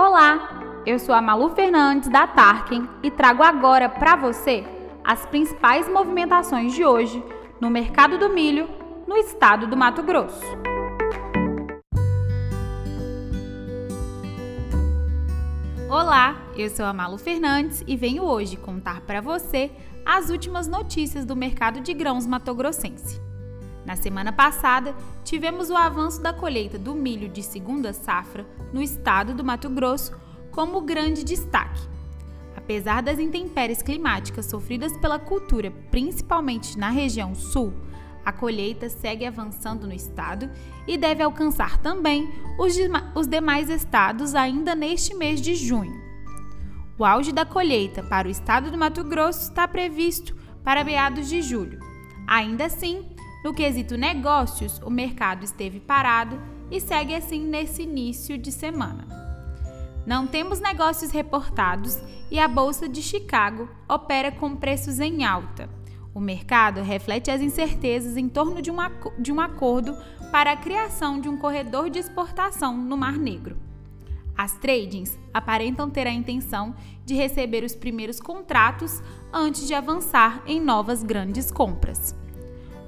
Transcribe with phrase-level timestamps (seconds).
[0.00, 4.64] Olá, eu sou a Malu Fernandes da Tarkin e trago agora para você
[5.02, 7.20] as principais movimentações de hoje
[7.60, 8.68] no mercado do milho
[9.08, 10.40] no estado do Mato Grosso.
[15.90, 19.68] Olá, eu sou a Malu Fernandes e venho hoje contar para você
[20.06, 23.20] as últimas notícias do mercado de grãos matogrossense.
[23.84, 24.94] Na semana passada,
[25.24, 30.14] tivemos o avanço da colheita do milho de segunda safra no estado do Mato Grosso
[30.50, 31.80] como grande destaque.
[32.56, 37.72] Apesar das intempéries climáticas sofridas pela cultura, principalmente na região sul,
[38.24, 40.50] a colheita segue avançando no estado
[40.86, 42.76] e deve alcançar também os,
[43.14, 45.98] os demais estados ainda neste mês de junho.
[46.98, 51.40] O auge da colheita para o estado do Mato Grosso está previsto para meados de
[51.40, 51.78] julho.
[52.26, 53.06] Ainda assim,
[53.48, 56.38] no quesito negócios, o mercado esteve parado
[56.70, 59.06] e segue assim nesse início de semana.
[60.06, 61.98] Não temos negócios reportados
[62.30, 65.66] e a Bolsa de Chicago opera com preços em alta.
[66.14, 68.76] O mercado reflete as incertezas em torno de um,
[69.18, 69.96] de um acordo
[70.30, 73.56] para a criação de um corredor de exportação no Mar Negro.
[74.36, 80.60] As tradings aparentam ter a intenção de receber os primeiros contratos antes de avançar em
[80.60, 82.17] novas grandes compras.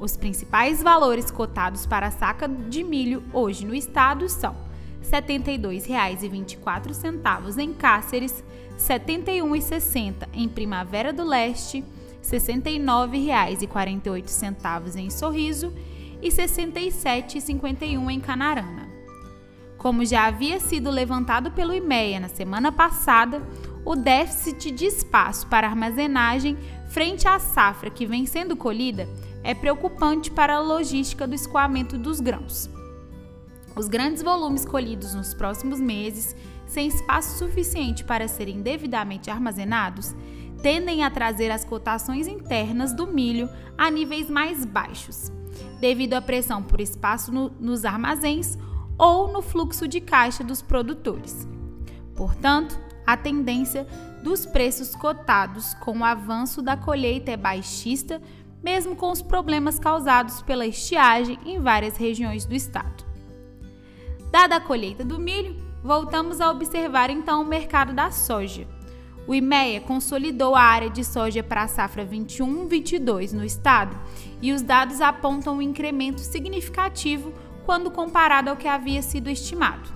[0.00, 4.56] Os principais valores cotados para a saca de milho hoje no estado são
[5.02, 11.84] R$ 72,24 em Cáceres, R$ 71,60 em Primavera do Leste, R$
[12.22, 15.70] 69,48 em Sorriso
[16.22, 18.88] e R$ 67,51 em Canarana.
[19.76, 23.46] Como já havia sido levantado pelo IMEA na semana passada,
[23.84, 26.56] o déficit de espaço para armazenagem
[26.88, 29.06] frente à safra que vem sendo colhida
[29.42, 32.68] é preocupante para a logística do escoamento dos grãos.
[33.76, 40.14] Os grandes volumes colhidos nos próximos meses, sem espaço suficiente para serem devidamente armazenados,
[40.62, 45.32] tendem a trazer as cotações internas do milho a níveis mais baixos,
[45.80, 48.58] devido à pressão por espaço no, nos armazéns
[48.98, 51.48] ou no fluxo de caixa dos produtores.
[52.14, 53.86] Portanto, a tendência
[54.22, 58.20] dos preços cotados com o avanço da colheita é baixista
[58.62, 63.04] mesmo com os problemas causados pela estiagem em várias regiões do estado.
[64.30, 68.66] Dada a colheita do milho, voltamos a observar então o mercado da soja.
[69.26, 73.96] O IMEA consolidou a área de soja para a safra 21-22 no estado
[74.42, 77.32] e os dados apontam um incremento significativo
[77.64, 79.88] quando comparado ao que havia sido estimado.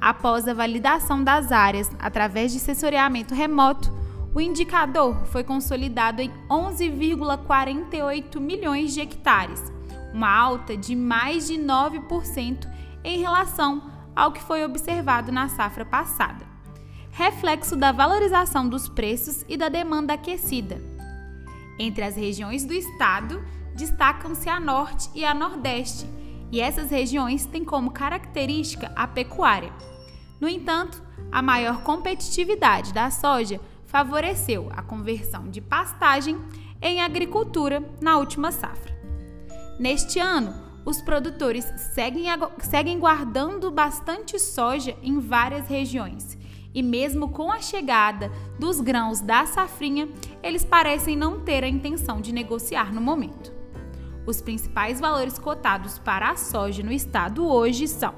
[0.00, 3.92] Após a validação das áreas através de sensoriamento remoto,
[4.36, 9.72] o indicador foi consolidado em 11,48 milhões de hectares,
[10.12, 12.70] uma alta de mais de 9%
[13.02, 16.44] em relação ao que foi observado na safra passada,
[17.12, 20.82] reflexo da valorização dos preços e da demanda aquecida.
[21.78, 23.42] Entre as regiões do estado,
[23.74, 26.06] destacam-se a Norte e a Nordeste,
[26.52, 29.72] e essas regiões têm como característica a pecuária.
[30.38, 36.38] No entanto, a maior competitividade da soja favoreceu a conversão de pastagem
[36.80, 38.94] em agricultura na última safra.
[39.78, 40.54] Neste ano,
[40.84, 41.64] os produtores
[41.94, 42.26] seguem,
[42.60, 46.36] seguem guardando bastante soja em várias regiões.
[46.72, 50.08] E mesmo com a chegada dos grãos da safrinha,
[50.42, 53.52] eles parecem não ter a intenção de negociar no momento.
[54.26, 58.14] Os principais valores cotados para a soja no estado hoje são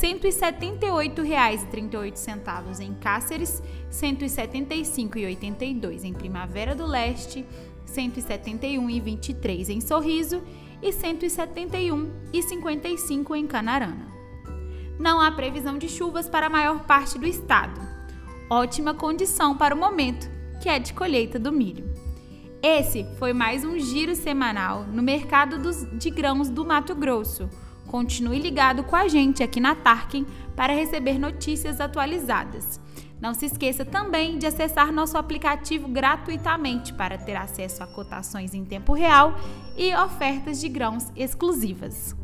[0.00, 7.46] R$ 178,38 em Cáceres, R$ 175,82 em Primavera do Leste, R$
[7.86, 10.42] 171,23 em Sorriso
[10.82, 14.14] e R$ 171,55 em Canarana.
[14.98, 17.80] Não há previsão de chuvas para a maior parte do estado.
[18.50, 20.28] Ótima condição para o momento,
[20.62, 21.90] que é de colheita do milho.
[22.62, 27.48] Esse foi mais um giro semanal no mercado dos, de grãos do Mato Grosso
[27.86, 32.80] Continue ligado com a gente aqui na Tarkin para receber notícias atualizadas.
[33.20, 38.64] Não se esqueça também de acessar nosso aplicativo gratuitamente para ter acesso a cotações em
[38.64, 39.34] tempo real
[39.76, 42.14] e ofertas de grãos exclusivas.